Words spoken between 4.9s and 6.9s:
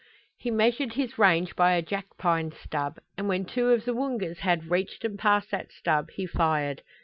and passed that stub he fired.